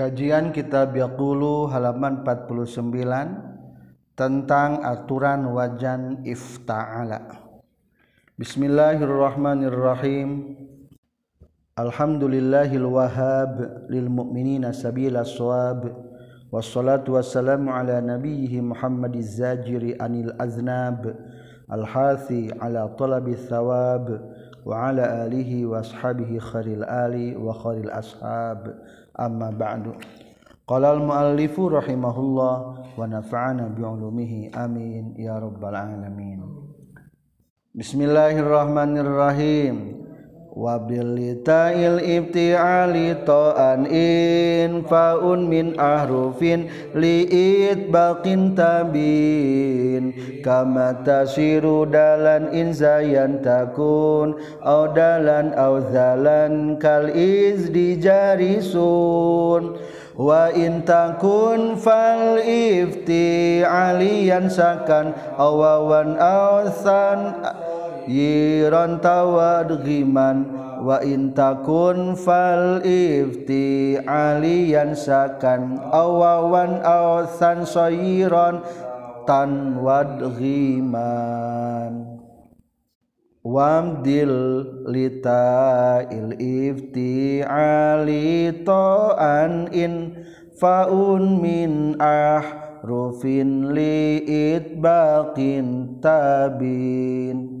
[0.00, 7.36] Kajian Kitab Yaqulu halaman 49 tentang aturan wajan ifta'ala.
[8.40, 10.56] Bismillahirrahmanirrahim.
[11.76, 15.92] Alhamdulillahil wahhab lil mu'minina sabila shawab.
[16.48, 21.12] Wassalatu wassalamu ala nabiyhi Muhammadiz zajiri anil aznab.
[21.68, 24.16] Al-hathi ala talabi thawab.
[24.64, 28.80] Wa ala alihi wa ashabihi kharil ali wa kharil ashab.
[29.14, 29.94] amma ba'du.
[30.66, 35.14] Qala al muallifu rahimahullah wa nafa'ana bi ulumihi amin.
[35.18, 36.42] Ya rabbal alamin.
[37.74, 40.09] Bismillahirrahmanirrahim.
[40.50, 50.14] Wa bil ta'il ibti'ali ta'an in fa'un min ahrufin li'it baqin tabin.
[50.42, 59.78] Kama tasiru dalan in zayan takun au dalan au zalan kal izdi jarisun.
[60.20, 67.40] Wa in takun fal ifti aliyan sakan awawan awsan
[68.10, 70.38] yiran tawadghiman
[70.82, 78.64] wa in takun fal ifti aliyan sakan awawan awsan sayiran
[79.28, 81.20] tan wadghiman
[83.44, 90.24] wamdil lita il ifti ali ta'an in
[90.56, 92.44] faun min ah
[92.84, 97.59] rufin li itbaqin tabin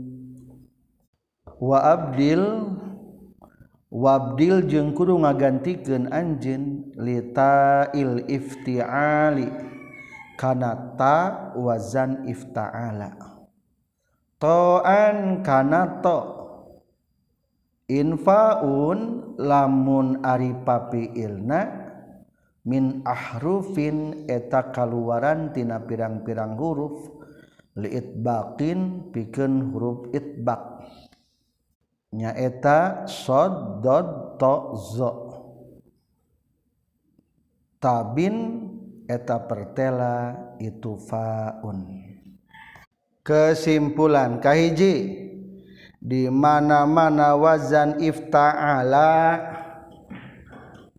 [1.60, 2.72] wa abdil
[3.92, 9.50] wabdil jeung kudu ngagantikeun anjin litail iftiali
[10.40, 13.12] kana ta wazan iftaala.
[14.40, 16.18] To'an kana to.
[17.92, 21.60] Infaun lamun ari papiilna
[22.64, 27.10] min ahrufin eta kaluaran tina pirang-pirang huruf
[27.76, 30.79] liitbaqin pikeun huruf itbaq.
[32.10, 35.12] nyaeta sod dod to zo.
[37.80, 38.66] Tabin
[39.06, 41.86] eta pertela itu faun.
[43.22, 45.28] Kesimpulan kahiji
[46.00, 49.38] di mana-mana wazan ifta'ala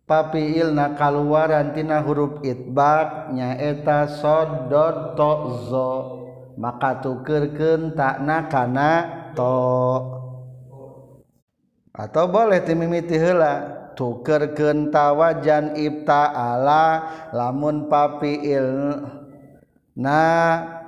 [0.08, 5.32] papi ilna kaluaran tina huruf itbak nyaeta sod dod to
[5.68, 5.90] zo.
[6.56, 8.90] Maka tukerkeun takna kana
[9.32, 10.21] to.
[11.92, 16.84] atau boleh timimiti hela tuker kentawa jan ala
[17.36, 18.68] lamun papi il
[19.92, 20.24] na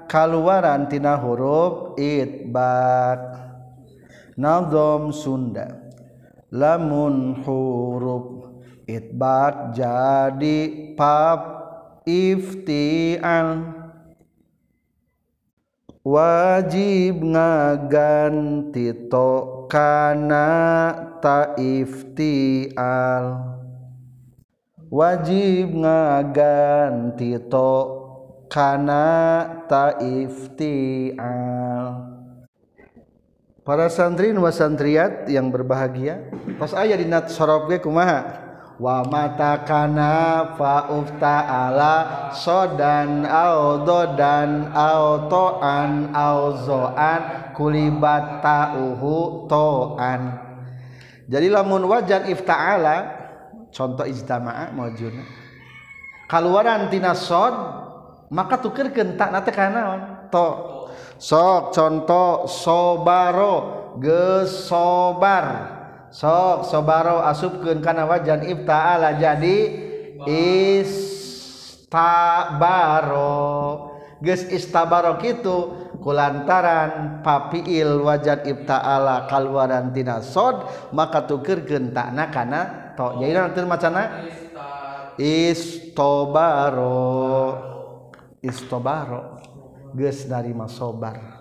[0.09, 3.21] kaluaran tina huruf itbak
[4.41, 5.85] nazom Sunda.
[6.55, 8.47] Lamun huruf
[8.87, 11.41] itbak jadi pap
[12.07, 13.75] iftian
[16.05, 20.93] wajib ngaganti to kana
[21.25, 23.41] ta ifti'al
[24.93, 27.73] wajib ngaganti to
[28.53, 29.09] kana
[29.65, 32.13] ta ifti'al
[33.65, 36.21] Para santrin wa santriat yang berbahagia
[36.61, 38.44] pas aya dina sorob ge kumaha
[38.75, 41.95] wa matakana fa ufta ala
[42.35, 50.43] sodan au dodan au to'an au zo'an kulibat ta'uhu to'an.
[51.31, 52.97] Jadi lamun wajan ifta'ala
[53.71, 55.25] contoh ijtama'a maujuna
[56.29, 57.55] kaluaran tina sod
[58.35, 59.83] maka tukerkeun tak nate kana
[60.29, 60.49] to.
[61.15, 63.55] Sok contoh sobaro
[64.03, 65.74] gesobar
[66.15, 69.83] sok sobaro asupkeun kana wajan ibtaala jadi
[71.75, 72.15] istabaro.
[74.23, 83.19] Geus istabaro kitu kulantaran papiil wajan ibtaala kaluaran tina sod maka tukeurkeun takna kana to.
[83.19, 84.23] Jadi nanti macana?
[85.19, 87.11] Istobaro.
[88.39, 89.43] Istobaro.
[89.99, 91.34] Geus dari masobar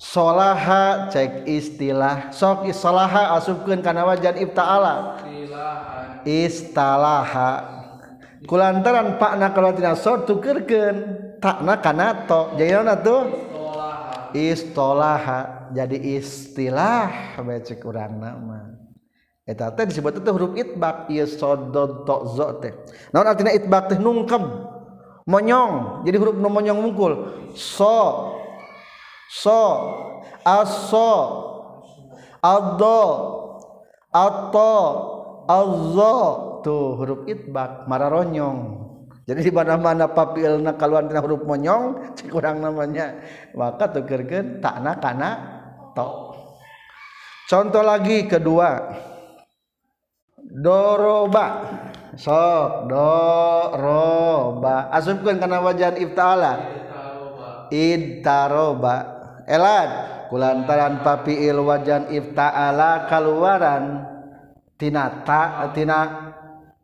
[0.00, 2.32] salaha cek istilah.
[2.32, 5.20] Sok salaha asupkeun kana wajan ibtaala.
[6.24, 7.80] Istalaha
[8.48, 10.96] kulantaran pakna kalau tidak sor tukerkeun
[11.44, 12.56] takna kana to.
[12.56, 13.22] Jadi naon tuh?
[14.30, 18.70] Istolaha jadi istilah baca kurang nama
[19.42, 21.10] eta teh disebut itu huruf itbak.
[21.10, 22.70] Ieu sodod to zo teh.
[23.10, 24.38] Naon artina itbak teh nungkep
[25.26, 26.06] monyong.
[26.06, 27.12] Jadi huruf nu monyong mungkul.
[27.58, 28.38] So.
[29.30, 29.62] so
[30.42, 31.10] aso
[32.42, 33.00] addo
[34.10, 34.74] atto
[35.46, 36.16] azza
[36.66, 38.90] tuh huruf itbak mararonyong
[39.30, 43.14] jadi di mana-mana papilna kaluan tina huruf monyong cek kurang namanya.
[43.54, 45.30] Maka tukerkeun takna kana
[45.94, 46.34] to.
[47.46, 48.90] Contoh lagi kedua.
[50.34, 51.46] Doroba.
[52.18, 54.90] Sok doroba.
[54.90, 56.58] Asupkeun kana wajan iftala
[57.70, 59.19] idaroba
[59.50, 59.90] elad
[60.30, 64.06] kulantaran papiil wajan ifta'ala kaluaran.
[64.78, 66.32] Tina ta tina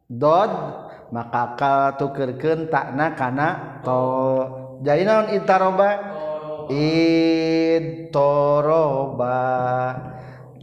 [0.05, 0.53] dod
[1.15, 4.03] maka kal tukerkeun takna kana to.
[4.85, 5.97] Jadi naon itaroba
[6.69, 8.37] itoroba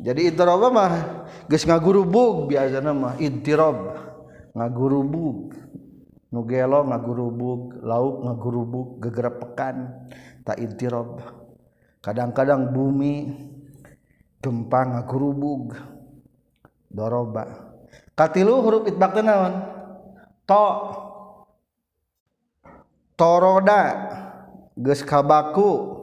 [0.03, 0.91] jadi itoroba mah
[1.47, 3.15] geus ngagurubug biasana mah.
[3.23, 3.95] Intirob
[4.51, 5.55] ngagurubug.
[6.33, 10.03] Nugelo ngagurubug lauk ngagurubug gegerepekan.
[10.43, 11.23] Tak intirob
[12.03, 13.31] kadang-kadang bumi
[14.43, 15.71] gempa ngakurubug
[16.91, 17.73] doroba.
[18.13, 19.53] Katilu huruf itbak naon?
[20.45, 20.67] To.
[23.15, 23.81] Toroda
[24.75, 26.01] geus kabaku.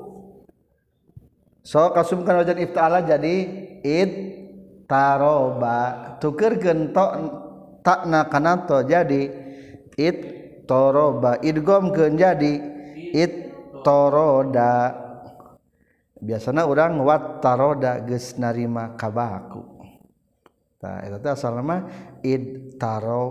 [1.60, 3.36] So kasumkan wajan iftala jadi
[3.84, 4.12] id
[4.88, 6.16] taroba.
[6.18, 7.06] Tukeurkeun to
[7.84, 9.22] takna kana to jadi
[10.00, 10.18] id
[10.64, 11.36] toroba.
[11.44, 12.52] Idgomkeun jadi
[13.12, 13.32] id
[13.84, 14.99] toroda.
[16.20, 19.64] biasanya orang wat taroda geus narima kabaku
[20.80, 21.76] tah eta teh asalna
[22.20, 23.28] id taro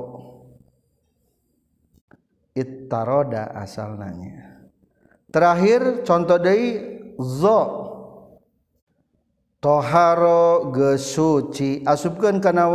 [2.58, 4.70] id taroda asalnanya
[5.30, 7.60] terakhir contoh deui zo.
[9.60, 11.84] Toharo geus suci.
[11.84, 12.72] Asupkeun kana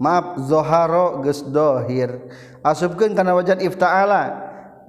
[0.00, 2.32] maaf zoharo geus dohir.
[2.64, 4.32] Asupkeun kana wajan iftaala.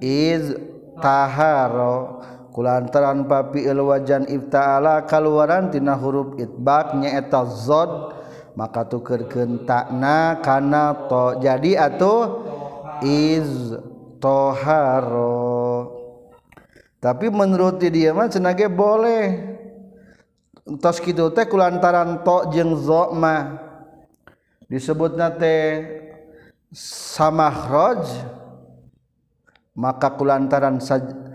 [0.00, 0.56] Iz
[1.04, 2.24] taharo.
[2.56, 8.16] kulantaran papi ilwajan ibtaala kaluaran tina huruf itbak nyaeta zod
[8.56, 11.36] maka tukerkeun takna kana to.
[11.44, 12.48] Jadi atuh
[13.04, 13.76] iz
[14.16, 15.92] toharo.
[16.96, 19.52] Tapi menurut dia mah cenage boleh.
[20.80, 23.60] Tos kitu teh kulantaran to jeung zo mah.
[24.72, 25.84] Disebutna teh
[26.72, 28.02] samahraj
[29.76, 31.25] maka kulantaran saj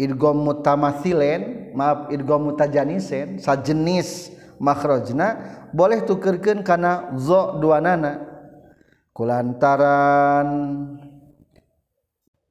[0.00, 5.36] idgham mutamathilen maaf idgham mutajanisen sajenis makhrajna
[5.76, 8.24] boleh tukerkeun kana zo duanana.
[9.12, 10.48] Kulantaran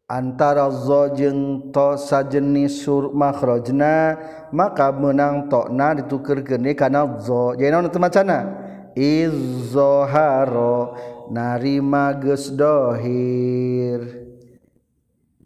[0.05, 4.21] antara zo jeung to sajenis sur makhrajna
[4.53, 7.57] maka menang tokna ditukerkeun kana zo.
[7.57, 8.37] Jadi naon teu macana
[8.93, 10.93] izzoharo
[11.33, 14.28] narima geus dohir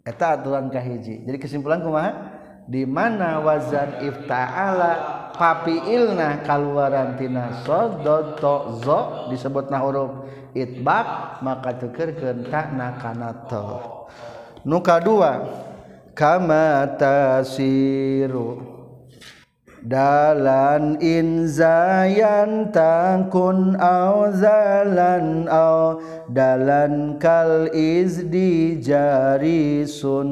[0.04, 1.24] eta aturan kahiji.
[1.24, 2.12] Jadi kesimpulan kumaha?
[2.68, 4.92] Di mana wazan ifta'ala
[5.36, 13.64] papiilna kaluaran tina sodod to zo disebutna huruf itbak maka tekerkeun ta'na kana to.
[14.64, 15.44] Nu kadua
[16.12, 18.73] kama tasiru.
[19.84, 26.00] Dalan inzayan takun au zalan au
[26.32, 30.30] dalan kal izdi jarisun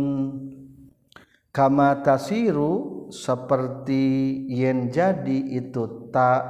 [1.53, 6.41] kama tasiru seperti yen jadi itu ta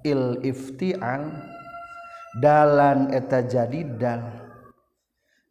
[0.00, 1.28] il iftial
[2.40, 4.24] dalan eta jadi dal.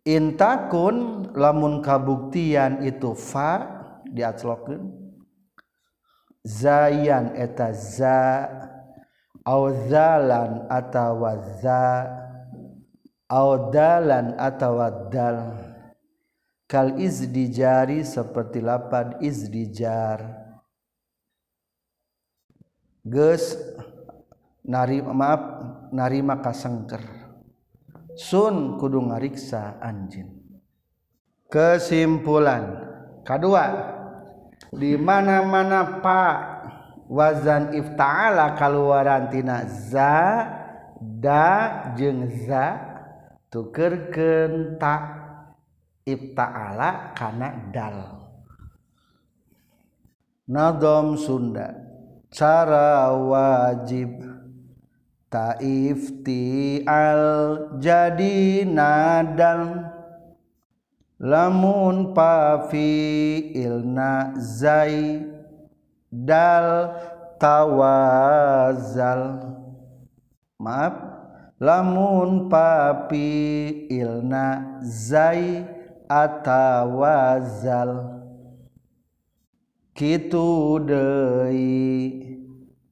[0.07, 3.67] Intakun lamun kabuktian itu fa
[4.07, 4.96] diaclokeun
[6.47, 8.47] zayan eta za
[9.43, 11.83] au zalan atawa za
[13.27, 15.39] au dalan atawa dal.
[16.67, 20.19] Kal izdijari seperti lapan izdijar
[23.07, 23.55] geus
[24.67, 25.43] narima maaf
[25.95, 26.99] narima kasengker.
[28.19, 30.37] Sun kudu ngariksa anjin
[31.47, 32.63] kesimpulan
[33.23, 33.96] kedua
[34.73, 36.37] di mana-mana Pak.
[37.07, 40.43] Wazan ifta'ala kaluarantina za
[40.99, 41.47] da
[41.95, 42.75] jeung za
[43.47, 44.95] tukerkeun ta.
[46.03, 47.97] Ifta'ala kana dal.
[50.51, 51.71] Nadom Sunda.
[52.27, 54.19] Cara wajib.
[55.31, 55.59] Ta
[56.87, 57.23] al
[57.79, 59.96] jadi nadal.
[61.19, 65.25] lamun pafi ilna zai
[66.11, 66.93] dal
[67.41, 69.23] tawazal.
[70.61, 70.93] Maaf.
[71.57, 75.65] Lamun papi ilna zai
[76.05, 77.97] atawazal.
[79.97, 82.21] Kitu deui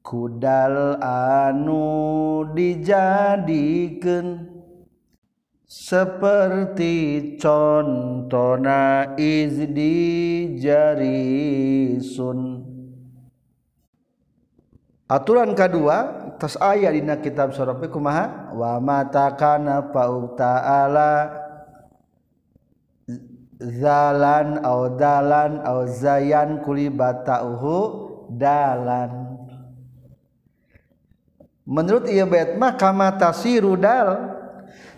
[0.01, 4.45] kudal anu dijadikeun.
[5.65, 12.62] Seperti contona izdi jari sun
[15.10, 21.45] aturan kedua tas ayat dina kitab surah kumaha wa mata kana pau ta'ala
[23.60, 27.77] zalan au dalan au zayan kulibatauhu
[28.36, 29.39] dalan.
[31.65, 34.35] Menurut ia bait mah kama tasiru dal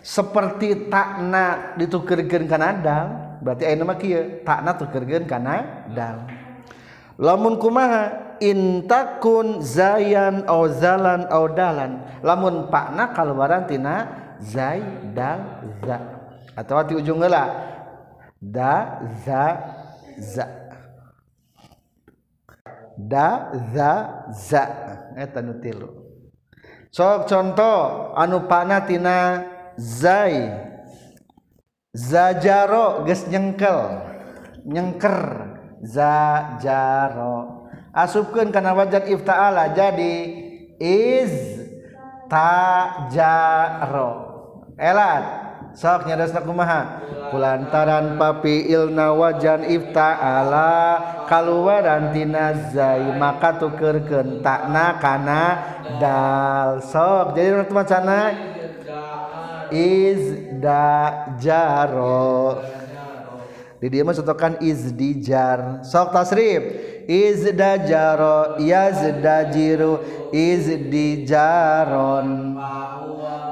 [0.00, 3.06] seperti takna ditukirkan kanadal
[3.42, 6.26] berarti ayeuna mah kieu takna tukerkeun kana dal
[7.18, 8.28] lamun kumaha?
[8.38, 12.06] Intakun zayan au zalan au dalan.
[12.22, 14.06] Lamun pakna kaluaran tina
[14.38, 14.78] zai
[15.10, 15.98] dal za.
[16.54, 17.50] Atawa di ujung heula
[18.38, 19.42] da za
[20.22, 20.46] za.
[22.94, 23.90] Da za
[24.30, 24.62] za.
[25.18, 25.90] Eta nu tilu.
[26.94, 29.42] Sok contoh anu pakna tina
[29.78, 30.50] zai.
[31.94, 34.02] Zajaro geus nyengkel.
[34.66, 35.18] Nyengker.
[35.86, 37.64] Zajaro.
[37.94, 40.14] Asupkeun kana wajan iftaala jadi
[40.78, 41.32] iz
[42.28, 44.10] tajaro.
[44.76, 45.48] Elat.
[45.78, 47.06] Sok nyadasna kumaha?
[47.30, 50.98] Kulantaran papi ilna wajan iftaala
[51.30, 55.42] kaluaran tina zai maka tukeurkeun takna kana
[56.02, 56.82] dal.
[56.82, 58.18] Sok jadi nu macana?
[59.72, 60.22] iz
[61.40, 62.58] jaro
[63.78, 66.62] di dia mah sotokan iz dijar sok tasrif.
[67.08, 68.58] Iz da jaro
[69.54, 70.02] jiru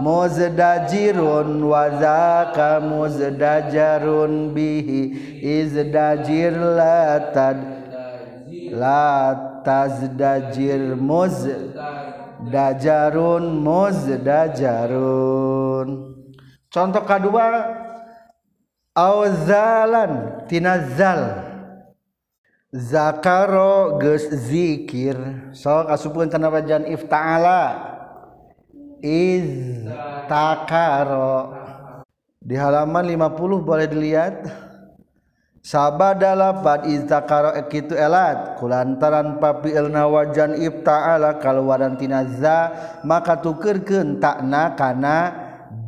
[0.02, 1.86] muzdajirun wa
[2.82, 5.02] muzdajarun bihi.
[5.40, 7.56] Iz dajir latad
[8.74, 10.98] la tazdajir
[12.48, 14.68] dajarun muzdajarun
[16.72, 17.46] contoh kedua
[18.96, 21.46] auzalan tinazal
[22.76, 25.16] zakaro geus zikir.
[25.56, 27.92] Sok asupkeun kana wajan ifta'ala.
[29.00, 29.84] Iz
[30.26, 31.52] takaro
[32.40, 34.65] di halaman 50 boleh dilihat.
[35.66, 38.54] sabada lapat iztakaro ekitu elat.
[38.62, 42.70] Kulantaran papi ilna wajan ibta'ala kaluaran tinazza
[43.02, 45.18] maka tukerkeun takna kana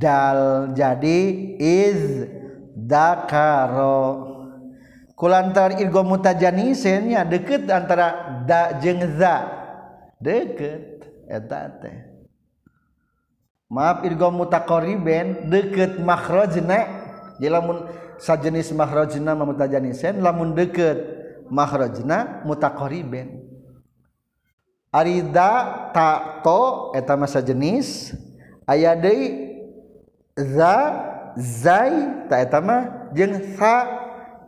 [0.03, 1.21] dal jadi
[1.63, 2.27] iz
[2.75, 4.27] dakaro.
[5.15, 9.47] Kulantaran irgo mutajanisennya deket antara da jeung za.
[10.19, 11.99] Deket eta teh.
[13.71, 17.07] Maaf irgo mutaqariben deket makhrajna.
[17.39, 17.87] Jadi lamun
[18.19, 20.99] sajenis mahrajna mutajanisen lamun deket
[21.49, 23.49] makhrajna mutaqariben
[24.89, 25.53] Arida
[25.93, 28.17] takto eta mah sajenis
[28.65, 29.53] aya deui
[30.33, 30.77] za
[31.37, 33.85] zai ta eta mah jeung sa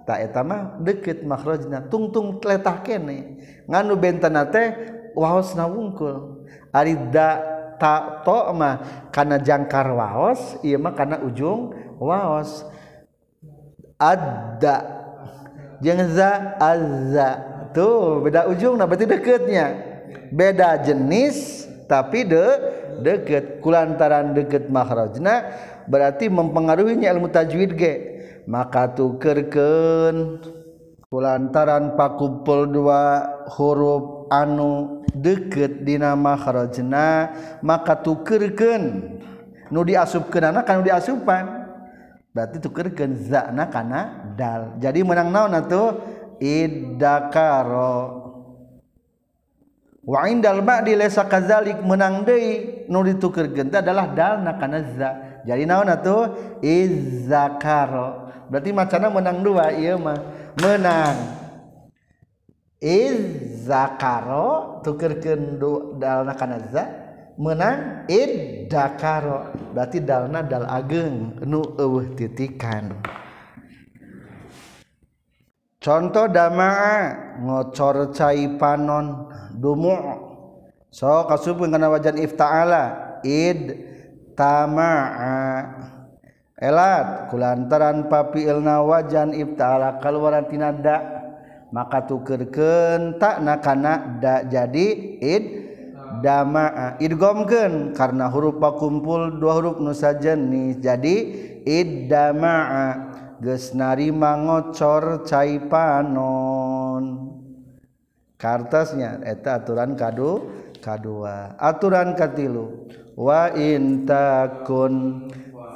[0.09, 1.93] ta eta mah deukeut makhrajna.
[1.93, 3.37] Tungtung tletah kene.
[3.69, 4.73] Nganu bentana teh
[5.13, 7.45] waosna wungkul arida
[7.77, 12.65] takto mah kana jangkar waos ieu mah kana ujung waos.
[14.01, 14.77] adda
[15.85, 17.31] jeung za azza.
[17.77, 19.79] Tuh beda ujung nah berarti deketnya
[20.33, 22.47] beda jenis tapi de
[23.05, 23.63] deket.
[23.63, 25.47] Kulantaran deket makhrajna
[25.87, 27.95] berarti mempengaruhinya ilmu tajwid ge.
[28.51, 30.43] Maka tukerkeun
[31.07, 33.23] kulantaran pakumpul dua
[33.55, 37.31] huruf anu deket dina makhrajna
[37.63, 39.15] maka tukerkeun.
[39.71, 41.60] Nu diasupkeun anak kan diasupan.
[42.31, 44.79] berarti tukerkeun za'na kana dal.
[44.79, 45.99] Jadi menang naon atuh?
[46.41, 48.33] Idakaro
[50.01, 55.11] wa indal ba'di laysa kadzalik menang deui nu ditukerkeun adalah dalna kana za.
[55.45, 56.57] Jadi naon atuh?
[56.65, 58.33] Izzakaro.
[58.49, 60.17] Berarti macana menang dua ieu mah.
[60.61, 61.17] Menang.
[62.81, 64.49] Izzakaro
[64.81, 65.61] tukerkeun
[66.01, 67.00] dalna kana za.
[67.41, 72.93] menang id dakaro berarti dalna dal ageng nu eueuh titikan.
[75.81, 79.97] Contoh damaa ngocor cai panon dumu.
[80.93, 83.89] So kasubun kana wajan iftaala id
[84.37, 85.65] tamaa.
[86.61, 91.01] Elat kulantaran papi ilna wajan iftaala kaluaran tina da
[91.73, 94.87] maka tukerkeun takna kana da jadi
[95.25, 95.45] id
[96.21, 101.17] damaa idgomkeun karena huruf pakumpul dua huruf nu sajenis jadi
[101.65, 103.11] id damaa
[103.41, 107.05] geus narima ngocor cai panon.
[108.41, 110.49] Kartasnya eta aturan kadu
[110.81, 111.57] kadua.
[111.61, 112.89] Aturan katilu.
[113.21, 115.29] Waintakun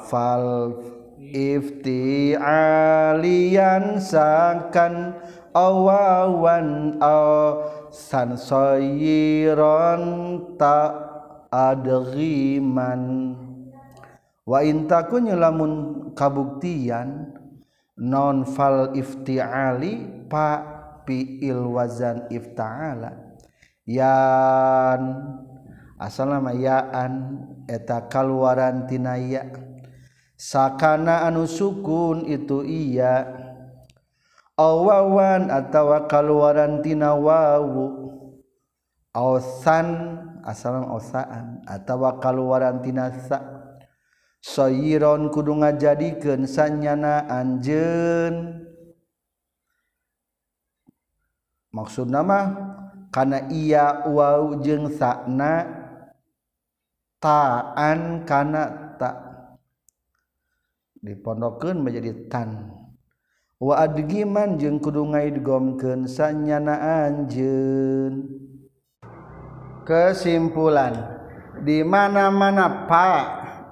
[0.09, 0.81] fal
[1.21, 5.13] ifti alian sangkan
[5.53, 10.03] awawan aw sansoyiron
[10.59, 11.15] tak
[11.55, 13.39] adriman
[14.45, 15.73] intakun lamun
[16.19, 17.31] kabuktian
[17.95, 20.75] non fal iftiali pa
[21.07, 23.39] piil wazan iftaala.
[23.87, 25.03] Yan
[26.01, 29.53] asalama yaan eta kaluaran tinaya
[30.35, 33.44] sakana anu sukun itu iya.
[34.59, 38.03] awawan atawa kaluaran tina wawu.
[39.15, 43.39] Ausan asal osaan atawa kaluaran tina sa.
[44.45, 48.61] Soyiron kudu ngajadikeun sanyana anjeun
[51.73, 52.53] maksud nama
[53.09, 55.65] karena iya wau jeng sakna
[57.25, 59.17] taan karena tak
[61.01, 62.69] dipondokeun menjadi tan.
[63.65, 68.29] waadgiman jeung kudu ngaidgomkeun sanyana anjeun
[69.89, 70.93] kesimpulan
[71.65, 73.09] di mana-mana pa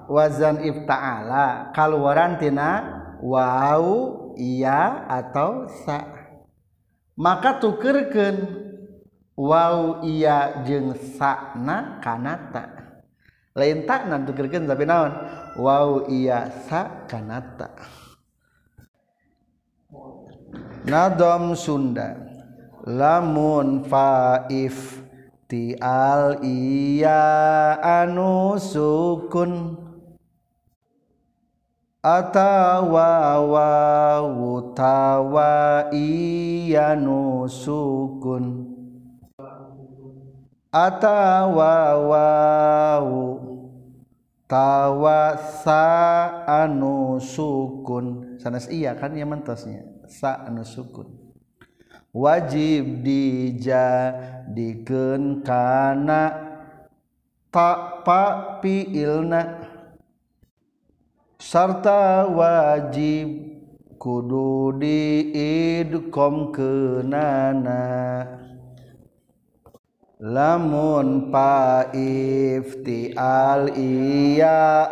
[0.09, 2.69] wazan ifta'ala kaluaran tina
[3.21, 3.85] waw
[4.35, 6.09] iya atau sa.
[7.13, 8.37] Maka tukerkeun
[9.37, 12.97] wow iya jeung sakna kanata.
[13.53, 15.13] Lain takna tukerken tapi naon?
[15.61, 17.69] Wow iya sa kanata.
[20.87, 22.19] Nadom Sunda.
[22.83, 25.07] Lamun faif
[25.47, 29.79] ti al iya anu sukun.
[32.03, 33.07] Atawa
[34.27, 38.67] utawa iya nu sukun.
[40.67, 41.79] Atawa
[44.43, 45.87] tawa sa
[46.43, 48.35] anu sukun.
[48.43, 51.09] Sanes iya kan ya mentasnya sa anu sukun.
[52.13, 54.13] Wajib dijadikan
[55.41, 56.29] kana
[57.49, 59.65] tak pa piilna
[61.41, 63.29] sarta wajib
[63.97, 67.81] kudu diidkom kenana
[70.23, 71.99] lamun paiftial
[73.75, 74.87] iya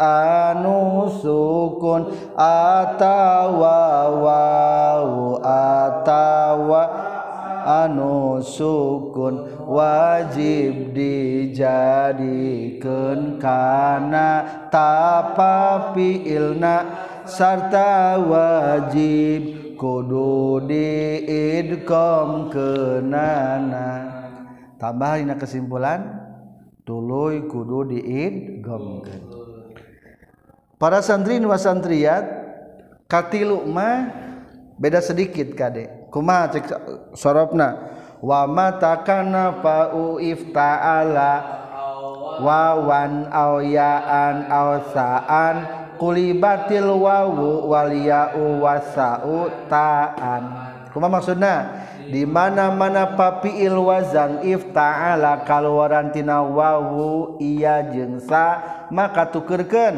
[0.51, 6.83] anu sukun atawa wawu atawa
[7.63, 11.79] anu sukun wajib dijadikan
[13.39, 16.83] kana tapa ilna
[17.23, 24.10] sarta wajib kudu diidkom kenana.
[24.81, 26.09] tambah dina kesimpulan
[26.81, 29.23] tuluy kudu diidgomkeun
[30.81, 32.25] para santri wa santriat
[33.05, 34.09] katilu mah
[34.81, 36.09] beda sedikit kade.
[36.09, 36.65] Kumaha cek
[37.13, 41.31] sorobna wa matakana fa'u ifta'ala
[42.41, 45.55] wawan au ya'an au sa'an
[46.01, 50.43] kulibatil wawu waliya'u wasa'u ta'an.
[50.91, 51.55] Kumaha maksudna?
[52.09, 59.95] di mana-mana papi ilwazan ifta'ala kaluarantina wawu iya jengsa maka tukerken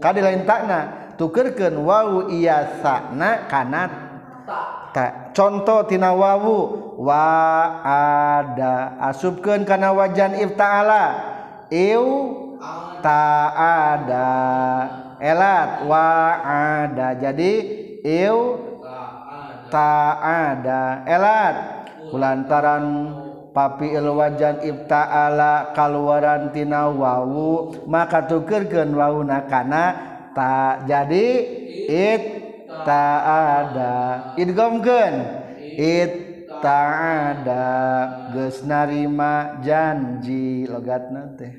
[0.00, 3.82] kadi lain takna tukerken wawu iya sakna kana
[4.94, 5.34] ta.
[5.34, 7.26] Contoh tina wawu wa
[7.82, 11.34] ada asupkeun kana wajan ifta'ala.
[11.74, 12.06] Iu
[13.02, 14.30] ta'ada
[15.18, 16.08] elat wa
[16.78, 17.18] ada.
[17.18, 17.52] Jadi
[18.06, 18.63] iu
[19.74, 21.56] taada elat.
[22.14, 22.86] Kulantaran
[23.50, 29.84] papi ilwajan ibtaala kaluaran tina wawu maka tukerkeun wawuna kana
[30.30, 31.26] ta jadi
[31.90, 32.22] it
[32.86, 33.94] taada.
[34.38, 35.14] Idgomkeun
[35.74, 36.12] it
[36.62, 37.66] taada.
[38.30, 41.54] Geus narima janji logatna teh.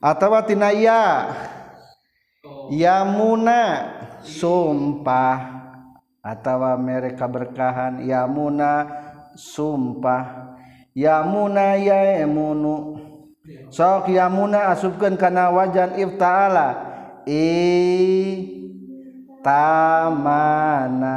[0.00, 1.36] Atawa tina ya
[2.70, 5.38] yamuna sumpah
[6.22, 8.86] atau mereka berkahan yamuna
[9.38, 10.56] sumpah.
[10.98, 12.98] Yamuna yaemunu
[13.70, 16.74] sok yamuna asupkeun kana wajan iftaala
[17.22, 17.46] i
[19.46, 21.16] tamana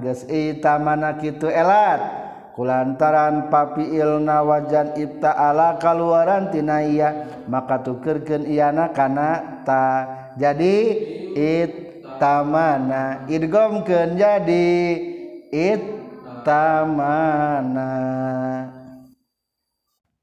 [0.00, 2.24] geus i tamana kitu elat.
[2.54, 10.06] Kulantaran papi ilna wajan ifta'ala kaluaran tina tinaya maka tukerken iana kana ta.
[10.38, 10.76] Jadi
[11.34, 11.83] it
[12.24, 14.72] tamana idgomkeun jadi
[15.52, 15.84] it
[16.40, 17.92] tamana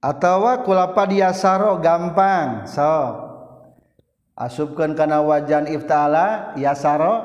[0.02, 3.30] atawa kulapa diasaro gampang so.
[4.32, 7.22] Asupkan kana wajan iftala yasaro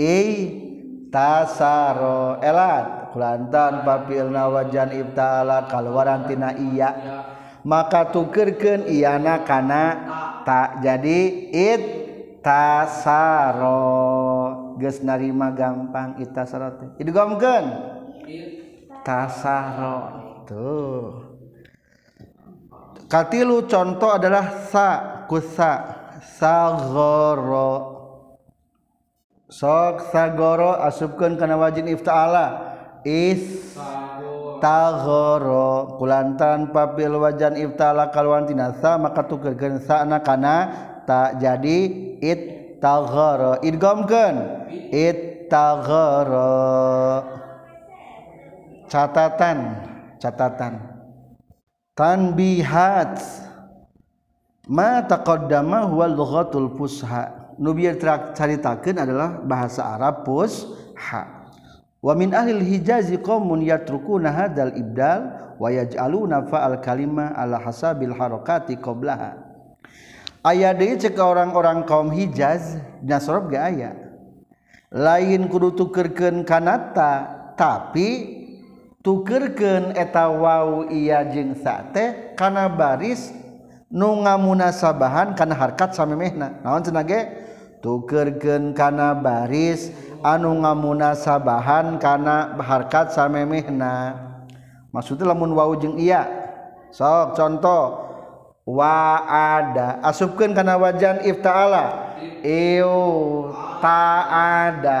[0.00, 0.16] i
[1.12, 6.90] tasaro elat kulantan papilna wajan iftala kaluaran tina iya.
[7.68, 9.84] Maka tukerkeun iana kana
[10.48, 11.20] tak jadi
[11.52, 12.03] it
[12.44, 13.80] tasaro
[14.76, 16.88] geus narima gampang itasaro teh.
[17.00, 17.64] Idigomkeun
[19.00, 19.96] tasaro
[20.44, 21.24] tuh.
[23.08, 24.88] Katilu contoh adalah sa
[25.24, 25.72] kusa
[26.20, 27.96] sagoro.
[29.48, 32.76] Sok sagoro asupkeun kana wajin iftaala.
[33.04, 33.76] Is
[34.64, 40.56] tagoro kulantaran papil wajan ifta'ala kalwan tinasa maka tukerkeun sa'na kana
[41.08, 41.78] tak jadi
[42.20, 42.42] it
[42.80, 47.22] tagoro idgomkeun it tagoro
[48.94, 49.58] catatan.
[50.22, 50.74] Catatan.
[51.98, 53.18] Tanbihat.
[54.70, 57.52] Ma taqaddama huwa lughatul fusha.
[57.58, 57.94] Nu bieu
[58.34, 61.44] caritakeun adalah bahasa Arab fusha.
[62.04, 68.76] Wa min ahli hijaz qaumun yatrukuna hadzal ibdal wa yaj'aluna fa'al kalima ala hasabil harakati
[68.76, 69.43] qablaha
[70.44, 73.90] aya deui cek orang-orang kaum Hijaz dina ge aya.
[74.94, 77.26] Lain kudu tukerkeun kanata
[77.58, 78.44] tapi
[79.02, 83.34] tukerkeun eta wau iya jeung sate karena kana baris
[83.90, 86.62] nu ngamunasabahan kana harkat samemehna.
[86.62, 87.20] Naon cenah ge?
[87.82, 89.90] Tukerkeun kana baris
[90.22, 94.14] anu ngamunasabahan kana harkat samemehna.
[94.94, 96.28] Maksudna lamun wau jeung iya.
[96.94, 98.13] Sok contoh.
[98.64, 100.00] waada.
[100.00, 102.16] Asupkan karena wajan iftaala.
[102.44, 102.96] Iu
[103.80, 105.00] taada.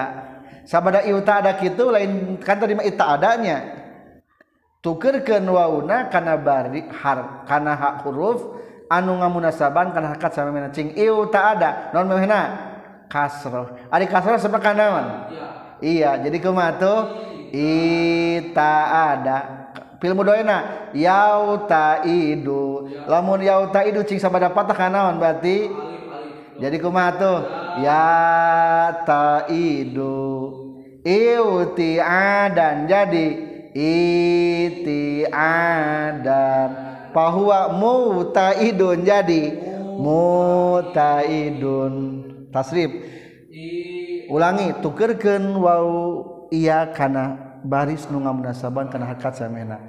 [0.64, 3.84] Sabada iu taada gitu lain kan terima ita adanya
[4.80, 8.56] tukerkan wauna karena bari har karena hak huruf
[8.88, 10.72] anu ngamunasaban karena hakat sama mena.
[10.72, 11.92] Cing iu taada.
[11.92, 12.72] Non mena
[13.12, 13.76] kasroh.
[13.92, 15.28] Ari kasroh seperti kanawan
[15.84, 16.16] iya.
[16.20, 16.92] Jadi kumatu
[17.52, 18.74] ita
[19.12, 19.38] ada
[20.04, 22.92] film doena yauta idu.
[23.08, 25.72] Lamun yauta idu cing sabada patah kanaon berarti?
[26.60, 27.40] Jadi kumaha tuh?
[27.80, 30.60] Ya ta idu.
[31.00, 33.26] Iuti adan jadi
[33.72, 36.68] iti adam
[37.16, 39.56] bahwa mutaidun jadi
[39.96, 41.94] mutaidun
[42.52, 42.92] tasrif.
[44.28, 49.80] Ulangi tukerkeun wau iya kana baris nu ngamunasaban kana hakat samena.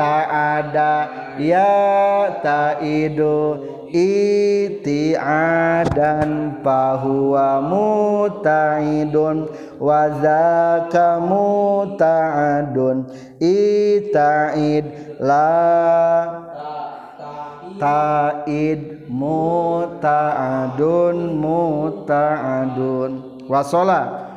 [0.00, 3.60] Ada ya taidu
[3.92, 6.24] itiadan
[6.64, 13.04] fahuwa mutaidun wa zaka mutaadun
[13.36, 15.52] itaid la
[17.76, 23.44] taid mutaadun mutaadun.
[23.44, 24.29] Wasola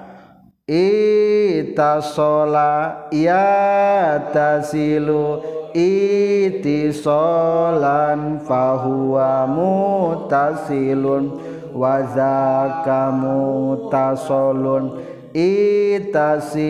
[0.67, 2.63] itasola
[3.11, 5.43] yatasilu
[5.75, 7.19] itisolan
[8.47, 11.31] fahuwa mutasilun
[11.75, 14.91] wazaka mutasolun
[15.33, 16.61] itasilata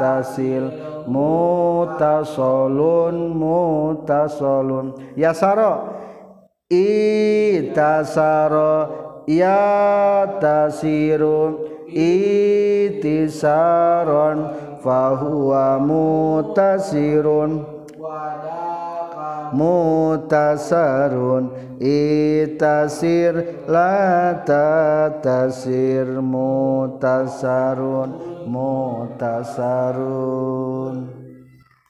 [0.00, 0.70] tasil
[1.06, 4.92] mutasolun mutasolun.
[5.16, 5.78] Yasaro
[6.72, 8.88] itasaro
[9.28, 11.67] yatasirun
[12.88, 13.58] itisaron
[14.84, 17.64] fahuwa mutasirun.
[19.48, 21.44] Mutasarun
[21.80, 28.12] itasir la tatasir mutasarun
[28.44, 29.98] mutasarun